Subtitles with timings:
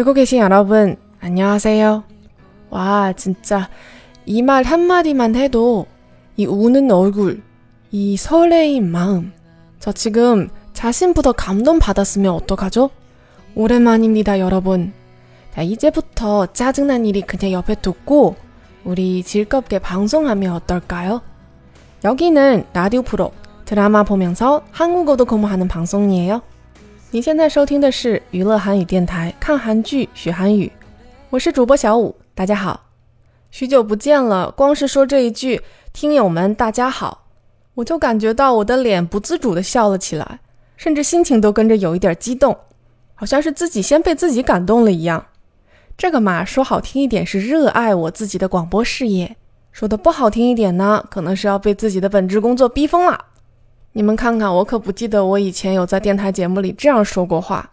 [0.00, 2.04] 듣고 계신 여러분, 안녕하세요.
[2.70, 3.68] 와, 진짜
[4.24, 5.86] 이 말 한마디만 해도
[6.36, 7.42] 이 우는 얼굴,
[7.90, 9.32] 이 설레인 마음.
[9.78, 12.88] 저 지금 자신부터 감동 받았으면 어떡하죠?
[13.54, 14.94] 오랜만입니다, 여러분.
[15.52, 18.36] 자, 이제부터 짜증난 일이 그냥 옆에 두고
[18.84, 21.20] 우리 즐겁게 방송하면 어떨까요?
[22.04, 23.32] 여기는 라디오 프로
[23.66, 26.40] 드라마 보면서 한국어도 공부하는 방송이에요.
[27.12, 30.70] 你现在收听的是娱乐韩语电台，看韩剧学韩语，
[31.28, 32.86] 我是主播小五，大家好，
[33.50, 34.48] 许久不见了。
[34.52, 35.60] 光是说这一句
[35.92, 37.26] “听友们大家好”，
[37.74, 40.38] 我就感觉到我的脸不自主的笑了起来，
[40.76, 42.56] 甚至心情都跟着有一点激动，
[43.16, 45.26] 好像是自己先被自己感动了一样。
[45.98, 49.36] 这个嘛，说好听一点是热爱我自己的广播事业，
[49.72, 53.24] 说的不好听一点呢，可能是要被自己的本职工作逼疯了。
[53.92, 57.70] 你们看看，我可不记得我以前有在电台节目里这样说过话。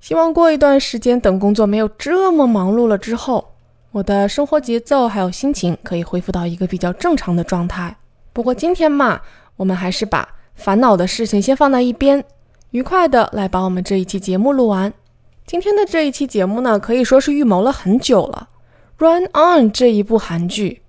[0.00, 3.54] 希望过一段时间，等工作没有这么忙碌了之后，
[3.90, 7.96] 我的生活节奏还有心情可以恢复到一个比较正常的状态。
[8.32, 9.20] 不过今天嘛，
[9.56, 12.24] 我们还是把烦恼的事情先放在一边，
[12.70, 14.92] 愉快的来把我们这一期节目录完。
[15.44, 18.48] 今天的这一期节目呢，可以说是预谋了很久了。
[19.04, 20.82] 《Run On》这一部韩剧，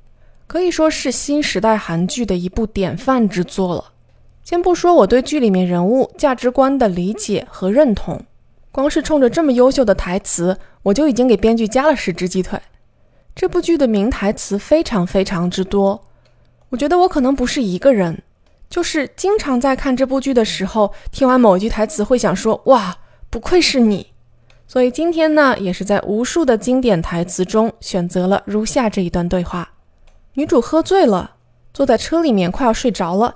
[0.46, 3.86] 可以说是新时代韩剧的一部典范之作了。
[4.50, 8.20] 先不说我对剧里面人物价值观的理解和认同，
[8.72, 12.60] 光是冲着这么优秀的台词，我就已经给编剧加了十只鸡腿。
[13.36, 16.04] 这部剧的名台词非常非常之多，
[16.70, 18.24] 我觉得我可能不是一个人，
[18.72, 22.98] 就是经常在看这部剧的时候，听完某一句台词会想说：“哇，
[23.30, 24.08] 不愧是你。”
[24.68, 29.74] 所以今天呢，也是在无数的经典台词中选择了如下这一段对话：
[30.34, 31.36] 女主喝醉了，
[31.72, 33.36] 坐在车里面快要睡着了。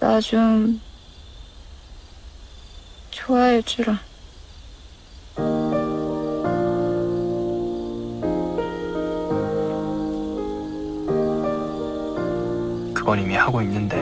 [0.00, 0.80] 나 좀
[3.10, 3.98] 좋아해 주라.
[12.94, 13.96] 그건 이미 하고 있는데.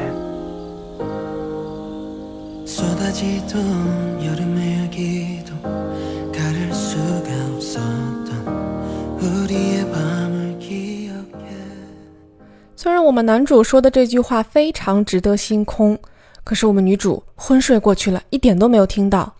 [2.67, 5.55] 쏟아지던 여름의 열기도
[6.33, 9.86] 가릴 수가 없었던 우리의
[12.86, 16.00] 虽然我们男主说的这句话非常值得星空，
[16.44, 19.36] 可是我们女主昏睡过去了，一点都没有听到。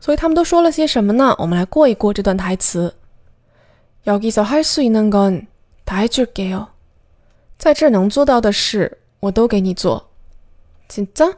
[0.00, 1.36] 所以他们都说了些什么呢？
[1.38, 2.94] 我们来过一过这段台词。
[4.04, 6.66] 여기서할수있는건다해줄게 요。
[7.56, 10.08] 在这能做到的事，我都给你做。
[10.88, 11.36] 真的？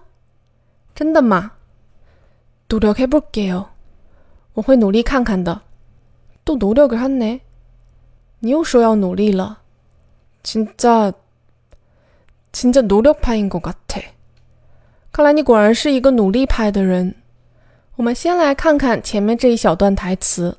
[0.95, 1.53] 真的吗？
[2.71, 3.67] 노력해볼게 요。
[4.55, 5.61] 我会努力看看的。
[6.47, 7.41] 또노력을하 네。
[8.39, 9.59] 你又说要努力了。
[10.43, 11.13] 真的？
[12.53, 14.01] 진짜 노력파인 것 같아.
[15.13, 17.15] 看来你果然是一个努力派的人。
[17.97, 20.59] 我们先来看看前面这一小段台词，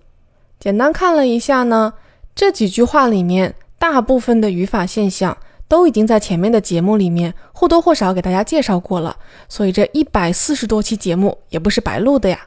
[0.59, 1.93] 简单看了一下呢，
[2.33, 9.17] 这几句话里面大部分的语法现象都已经在前面的节目里面或多或少给大家介绍过了。
[9.49, 12.39] 所以这一百四十多期节目也不是白录的呀。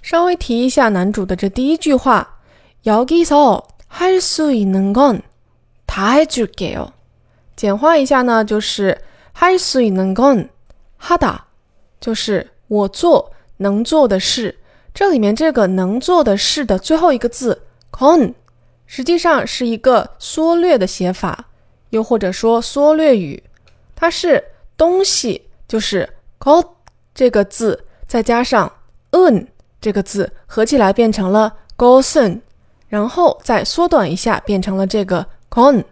[0.00, 2.38] 稍微提一下男主的这第一句话，
[2.82, 3.64] 要기서
[9.32, 10.48] 还是能够，
[11.00, 11.38] 하다，
[12.00, 14.56] 就是我做能做的事。
[14.94, 18.34] 这里面这个能做的事的最后一个字 건，
[18.86, 21.46] 实际上是一个缩略的写法，
[21.90, 23.42] 又或者说缩略语，
[23.96, 24.42] 它是
[24.76, 26.08] 东西，就是
[26.38, 26.64] 것
[27.12, 28.72] 这个字再加上
[29.10, 29.48] un
[29.80, 32.40] 这个字合起来变成了 것은，
[32.86, 35.84] 然后再缩短一下变成了这个 건。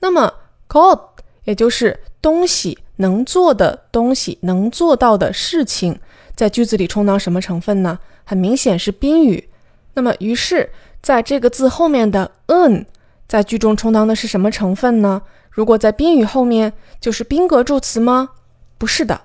[0.00, 0.32] 那么
[0.75, 0.99] God，
[1.45, 5.97] 也就是东西能做的东西，能做到的事情，
[6.35, 7.97] 在句子里充当什么成分呢？
[8.25, 9.47] 很明显是宾语。
[9.93, 10.69] 那么，于是
[11.01, 12.85] 在这个字后面的 n，
[13.25, 15.21] 在句中充当的是什么成分呢？
[15.49, 18.31] 如果在宾语后面，就是宾格助词吗？
[18.77, 19.21] 不是的，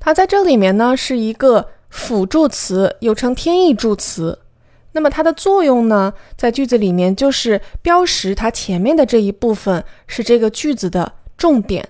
[0.00, 4.38] 它在这里面呢是一个辅助词，又称天意助词。
[4.98, 11.88] 那么它的作用呢，在句子里面就是标识它前面的这一部分是这个句子的重点。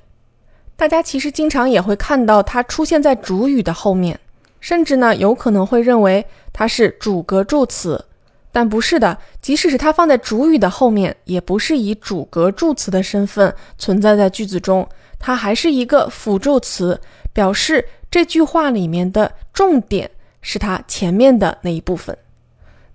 [0.77, 4.21] 大家其实经常也会看到它出现在主语的后面，
[4.61, 8.05] 甚至呢有可能会认为它是主格助词。
[8.53, 14.87] 但不是的，即使是它放在主语的后面，也不是以主格助词的身份存在在句子中，
[15.19, 17.01] 它还是一个辅助词，
[17.33, 20.11] 表示这句话里面的重点
[20.43, 22.15] 是它前面的那一部分。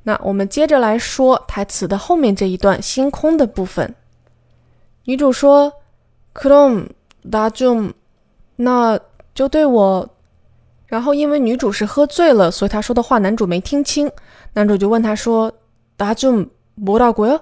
[0.02, 3.94] 那我们接着来说台词的后面这一段星空的部分。
[5.04, 5.72] 女主说：“
[6.34, 7.92] 그럼나 좀，
[8.56, 8.98] 那
[9.34, 10.08] 就对我。”
[10.86, 14.10] 然后因为女主是喝醉了，所以她说的话男主没听清。
[14.54, 15.52] 男主就问她说：“
[15.98, 17.40] 나좀뭐라고 요？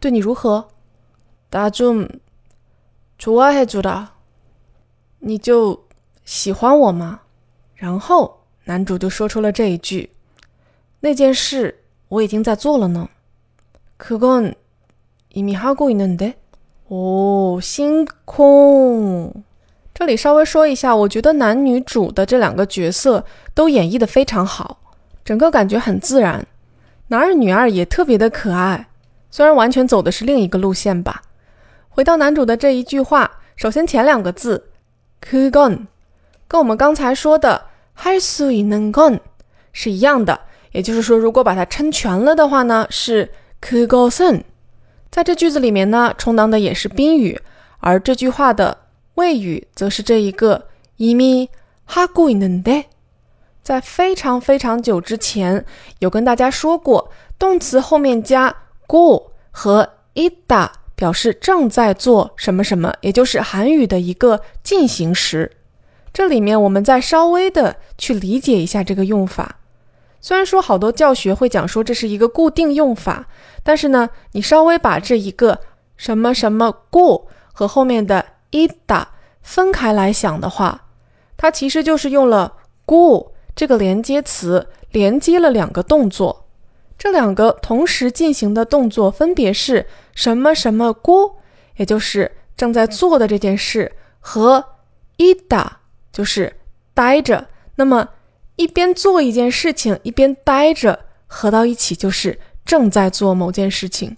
[0.00, 0.66] 对你如何？”“
[1.50, 4.08] 나좀좋아해주 라。
[5.20, 5.84] ”你就
[6.24, 7.20] 喜欢我吗？
[7.74, 11.77] 然后男主就说出了这一句：“那件事
[12.08, 13.08] 我已经在做了呢。”“
[13.98, 16.34] 그건이미하고있는 데。
[16.88, 19.44] ”“哦，星空。”
[19.94, 24.80] 这里稍微说一下，我觉得男女主的这两个角色都演绎的非常好，
[25.24, 26.44] 整个感觉很自然。
[27.08, 28.88] 男二女二也特别的可爱，
[29.30, 31.22] 虽然完全走的是另一个路线吧。
[31.88, 34.70] 回到男主的这一句话，首先前两个字
[35.20, 35.86] k g o n
[36.48, 39.20] 跟我们刚才说的 h i s u i n g o n
[39.72, 40.40] 是一样的，
[40.72, 44.44] 也就是说，如果把它撑全了的话呢，是 k g o s n
[45.10, 47.40] 在这句子里面呢，充当的也是宾语，
[47.80, 48.78] 而这句话的。
[49.14, 50.66] 谓语则是这一个
[50.98, 52.86] 이미하고있는 데，
[53.62, 55.64] 在非常非常久之前
[56.00, 58.52] 有跟大家说过，动词后面加
[58.88, 65.52] 고和있다表示正在做什么什么，也就是韩语的一个进行时。
[66.12, 69.60] 这里面我们再稍微的去理解一下这个用法。
[70.21, 73.27] 虽然说好多教学会讲说这是一个固定用法，
[73.63, 75.59] 但是呢，你稍微把这一个
[75.95, 79.09] 什么什么故和后面的伊达
[79.41, 80.87] 分开来想的话，
[81.37, 82.53] 它其实就是用了
[82.85, 86.47] g 这个连接词连接了两个动作，
[86.97, 91.11] 这两个同时进行的动作分别是什么什么 g
[91.77, 94.63] 也就是正在做的这件事，和
[95.15, 95.79] 伊达
[96.11, 96.57] 就是
[96.93, 97.47] 待着。
[97.75, 98.07] 那么
[98.59, 104.17] 一边做一件事情一边待着，合到一起就是正在做某件事情。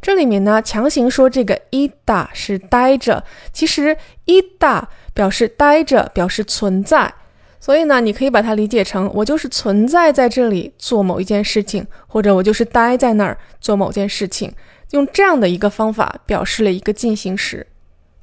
[0.00, 3.22] 这里面呢，强行说这个伊达是待着，
[3.52, 3.94] 其实
[4.24, 7.12] 伊达表示待着，表示存在，
[7.60, 14.50] 所以呢，你可以把它理解成我就是存在在这里做某一件事情，或者我就是待在那儿做某件事情，
[14.92, 17.66] 用这样的一个方法表示了一个进行时。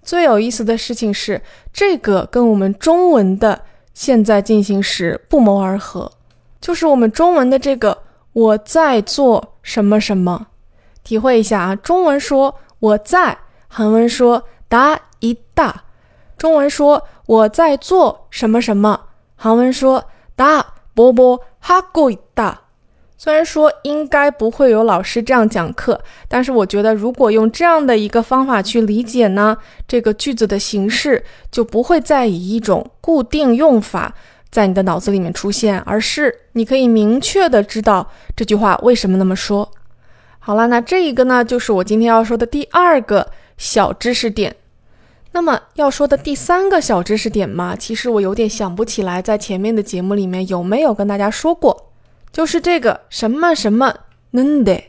[0.01, 1.39] 最有意思的事情是，
[1.71, 3.61] 这个跟我们中文的
[3.93, 6.11] 现在进行时不谋而合，
[6.61, 8.03] 就是我们中文的这个
[8.33, 10.47] “我在做什么什么”。
[11.03, 13.37] 体会一下啊，中文说“我在”，
[13.67, 15.73] 韩文说“다一다”。
[16.37, 20.05] 中文说“我在做什么什么”，韩文说
[20.37, 20.63] “다
[20.93, 22.53] 波波하고있다”。
[23.21, 25.99] 虽然说应该不会有老师这样讲课，
[26.29, 31.21] 但是我觉得如果用这样的一个方法去理解呢，这个句子的形式
[31.51, 34.15] 就不会再以一种固定用法
[34.49, 39.69] 在你的脑子里面出现，而是你可以明确的知道这句话为什么那么说。
[40.39, 44.55] 好了，那这一个呢，就是我今天要说的第二个小知识点。
[45.33, 51.88] 那么要说的第三个小知识点嘛，其实我有点想不起来，在前面的节目里面有没有跟大家说过，
[52.39, 53.93] 就是这个什么什么
[54.31, 54.83] nde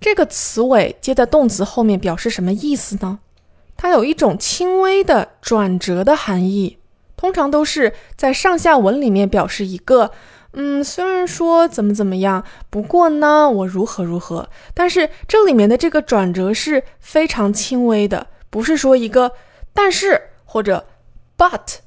[0.00, 3.18] 这个词尾接在动词后面表示什么意思呢？
[3.76, 6.78] 它有一种轻微的转折的含义，
[7.16, 10.12] 通常都是在上下文里面表示一个。
[10.52, 19.32] 嗯，虽然说怎么怎么样，不过呢，我如何如何，但是这里面的这个转折是非常轻微的，不是说一个
[19.72, 20.86] 但是或者
[21.36, 21.78] but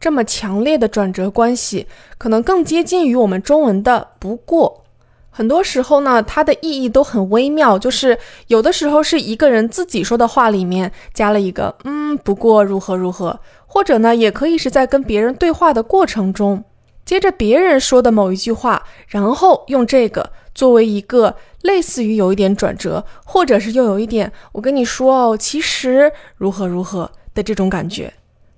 [0.00, 1.86] 这么强烈的转折关系，
[2.16, 4.84] 可能更接近于我们中文的不过。
[5.30, 16.64] 很多时候呢，它的意义都很微妙，就是有的时候是一个人自己说的话里面加了一个嗯，不过如何如何，或者呢，也可以是在跟别人对话的过程中。
[17.04, 28.12] 接着别人说的某一句话，然后用这个作为一个类似于有一点转折，或者是又有一点我跟你说哦，其实如何如何的这种感觉。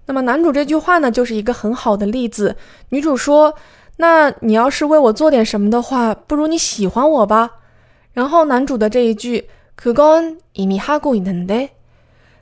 [0.09, 2.55] 那么男主这句话呢，就是一个很好的例子。
[2.89, 7.51] 女主说：“那你要是为我做点什么的话，不如你喜欢我吧。”
[8.13, 9.49] 然后男主的这一句
[9.81, 11.69] 그건이미하고있는 데。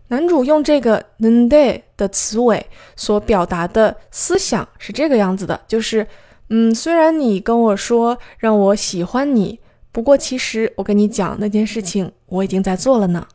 [0.10, 2.64] 男主用这个는데的词尾
[2.96, 6.06] 所表达的思想是这个样子的，就是，
[6.50, 9.60] 嗯，虽然你跟我说让我喜欢你，
[9.92, 13.26] 不过其实我跟你讲那件事情我已经在做了呢。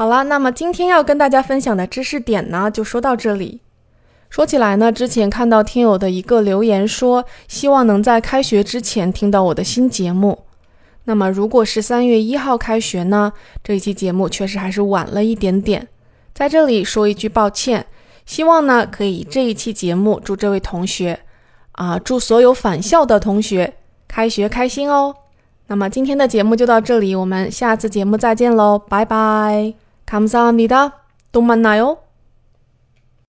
[0.00, 3.60] 好了，那么今天要跟大家分享的知识点呢，就说到这里。
[4.30, 10.38] 说起来呢，之前看到听友的一个留言说，希望能在开学之前听到我的新节目。
[11.04, 13.34] 那么如果是三月一号开学呢？
[13.62, 15.86] 这一期节目确实还是晚了一点点，
[16.32, 17.84] 在这里说一句抱歉。
[18.24, 21.20] 希望呢可以这一期节目祝这位同学
[21.72, 23.74] 啊，祝所有返校的同学
[24.08, 25.14] 开学开心哦。
[25.66, 29.74] 那么今天的节目就到这里，我们下次节目再见喽，拜拜。
[30.10, 31.98] 감사합니다， 또 만나요。